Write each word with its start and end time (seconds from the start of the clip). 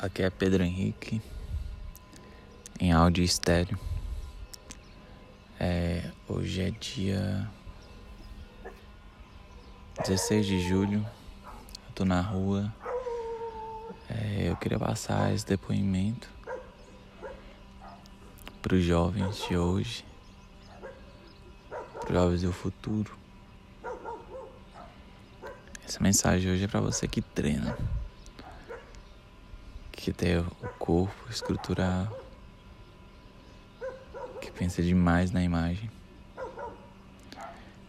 Aqui 0.00 0.22
é 0.22 0.30
Pedro 0.30 0.62
Henrique, 0.62 1.20
em 2.78 2.92
áudio 2.92 3.24
estéreo. 3.24 3.76
É, 5.58 6.12
hoje 6.28 6.62
é 6.62 6.70
dia 6.70 7.50
16 10.06 10.46
de 10.46 10.60
julho, 10.60 11.04
eu 11.44 11.94
tô 11.96 12.04
na 12.04 12.20
rua. 12.20 12.72
É, 14.08 14.48
eu 14.48 14.54
queria 14.54 14.78
passar 14.78 15.34
esse 15.34 15.44
depoimento 15.44 16.30
para 18.62 18.76
os 18.76 18.84
jovens 18.84 19.48
de 19.48 19.56
hoje, 19.56 20.04
para 21.98 22.08
os 22.08 22.14
jovens 22.14 22.42
do 22.42 22.52
futuro. 22.52 23.18
Essa 25.84 26.00
mensagem 26.00 26.52
hoje 26.52 26.66
é 26.66 26.68
para 26.68 26.80
você 26.80 27.08
que 27.08 27.20
treina 27.20 27.76
que 30.08 30.12
tem 30.14 30.38
o 30.38 30.44
corpo 30.78 31.30
estrutural, 31.30 32.08
que 34.40 34.50
pensa 34.50 34.82
demais 34.82 35.30
na 35.30 35.42
imagem 35.42 35.90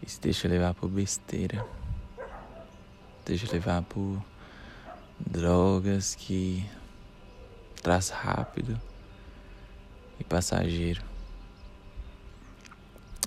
e 0.04 0.10
se 0.10 0.20
deixa 0.20 0.46
levar 0.50 0.74
por 0.74 0.90
besteira, 0.90 1.66
deixa 3.26 3.50
levar 3.50 3.84
por 3.84 4.22
drogas 5.18 6.14
que 6.14 6.70
traz 7.82 8.10
rápido 8.10 8.78
e 10.20 10.24
passageiro. 10.26 11.02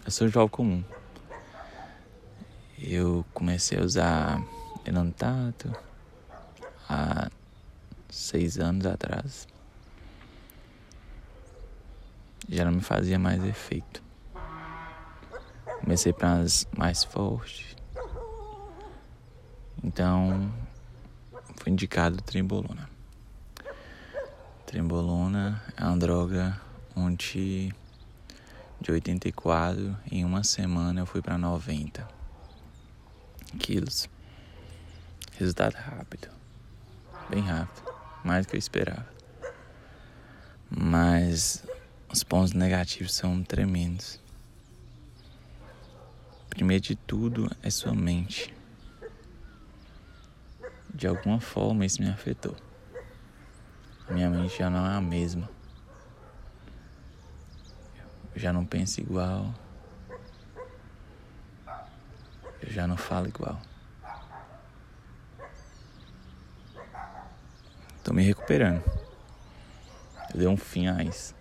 Eu 0.05 0.11
sou 0.11 0.29
jovem 0.29 0.49
comum. 0.51 0.85
Eu 2.79 3.25
comecei 3.33 3.79
a 3.79 3.83
usar 3.83 4.45
enantato 4.85 5.75
há 6.87 7.31
seis 8.23 8.59
anos 8.59 8.87
atrás, 8.87 9.49
já 12.49 12.65
não 12.65 12.73
me 12.73 12.81
fazia 12.81 13.19
mais 13.19 13.43
efeito. 13.45 14.03
Comecei 15.81 16.13
para 16.13 16.35
as 16.41 16.67
mais 16.77 17.03
fortes. 17.03 17.77
Então, 19.83 20.53
foi 21.57 21.73
indicado 21.73 22.23
trembolona. 22.23 22.89
Trembolona 24.67 25.63
é 25.77 25.85
uma 25.85 25.99
droga 25.99 26.61
onde 26.95 27.75
de 28.81 28.93
84 28.93 29.97
em 30.11 30.25
uma 30.25 30.45
semana 30.45 31.01
eu 31.01 31.07
fui 31.07 31.21
para 31.21 31.37
90 31.37 32.09
quilos. 33.59 34.09
Resultado 35.37 35.75
rápido, 35.75 36.29
bem 37.29 37.43
rápido 37.43 37.92
mais 38.25 38.47
do 38.47 38.51
que 38.51 38.57
eu 38.57 38.59
esperava. 38.59 39.07
Mas 40.71 41.65
os 42.11 42.23
pontos 42.23 42.53
negativos 42.53 43.15
são 43.15 43.43
tremendos. 43.43 44.21
Primeiro 46.49 46.83
de 46.83 46.97
tudo 46.97 47.51
é 47.63 47.71
sua 47.71 47.95
mente. 47.95 48.55
De 50.95 51.07
alguma 51.07 51.41
forma 51.41 51.87
isso 51.87 52.03
me 52.03 52.11
afetou. 52.11 52.57
Minha 54.11 54.29
mente 54.29 54.59
já 54.59 54.69
não 54.69 54.87
é 54.87 54.95
a 54.97 55.01
mesma. 55.01 55.49
Eu 58.35 58.41
já 58.41 58.53
não 58.53 58.65
penso 58.65 59.01
igual. 59.01 59.55
Eu 62.61 62.71
já 62.71 62.87
não 62.87 62.97
falo 62.97 63.29
igual. 63.29 63.61
Tô 68.13 68.17
me 68.17 68.25
recuperando. 68.25 68.85
Eu 70.35 70.39
dei 70.39 70.47
um 70.47 70.57
fim 70.59 70.87
a 70.87 71.03
isso. 71.03 71.35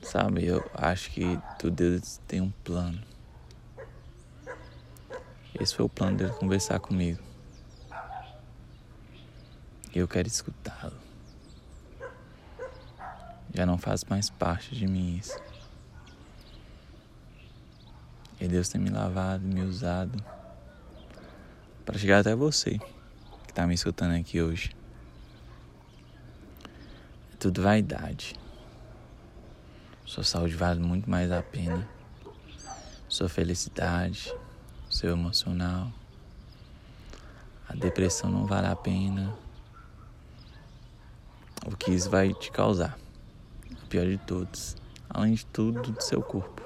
Sabe, 0.00 0.46
eu 0.46 0.64
acho 0.72 1.10
que 1.10 1.38
tudo 1.58 1.76
Deus 1.76 2.18
tem 2.26 2.40
um 2.40 2.50
plano. 2.64 2.98
Esse 5.60 5.74
foi 5.74 5.84
o 5.84 5.88
plano 5.90 6.16
dele 6.16 6.32
conversar 6.32 6.80
comigo. 6.80 7.22
E 9.94 9.98
eu 9.98 10.08
quero 10.08 10.26
escutá-lo. 10.26 10.96
Já 13.52 13.66
não 13.66 13.76
faz 13.76 14.02
mais 14.04 14.30
parte 14.30 14.74
de 14.74 14.86
mim 14.86 15.18
isso. 15.18 15.38
E 18.40 18.48
Deus 18.48 18.70
tem 18.70 18.80
me 18.80 18.88
lavado, 18.88 19.44
me 19.44 19.60
usado 19.60 20.24
para 21.84 21.98
chegar 21.98 22.20
até 22.20 22.34
você 22.34 22.80
que 23.60 23.64
tá 23.64 23.66
me 23.66 23.74
escutando 23.74 24.12
aqui 24.12 24.40
hoje. 24.40 24.74
É 27.32 27.36
tudo 27.38 27.62
vaidade. 27.62 28.34
Sua 30.06 30.24
saúde 30.24 30.54
vale 30.54 30.80
muito 30.80 31.10
mais 31.10 31.30
a 31.30 31.42
pena. 31.42 31.86
Sua 33.06 33.28
felicidade, 33.28 34.34
seu 34.88 35.10
emocional. 35.10 35.92
A 37.68 37.74
depressão 37.74 38.30
não 38.30 38.46
vale 38.46 38.66
a 38.66 38.76
pena. 38.76 39.34
O 41.66 41.76
que 41.76 41.90
isso 41.90 42.08
vai 42.08 42.32
te 42.32 42.50
causar. 42.50 42.98
O 43.70 43.86
pior 43.88 44.06
de 44.06 44.16
todos. 44.18 44.74
Além 45.08 45.34
de 45.34 45.44
tudo, 45.44 45.82
do 45.82 46.02
seu 46.02 46.22
corpo. 46.22 46.62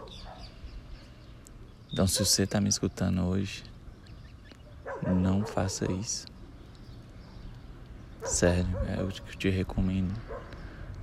Então, 1.92 2.06
se 2.06 2.24
você 2.24 2.46
tá 2.46 2.60
me 2.60 2.68
escutando 2.68 3.22
hoje, 3.24 3.64
não 5.06 5.44
faça 5.44 5.90
isso. 5.90 6.33
Sério, 8.24 8.66
é 8.88 9.02
o 9.02 9.08
que 9.08 9.20
eu 9.20 9.36
te 9.36 9.50
recomendo. 9.50 10.12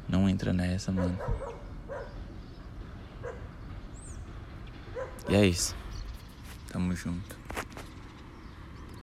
Não 0.07 0.27
entra 0.27 0.51
nessa, 0.51 0.91
mano. 0.91 1.17
E 5.29 5.35
é 5.35 5.45
isso. 5.45 5.75
Tamo 6.71 6.95
junto. 6.95 7.40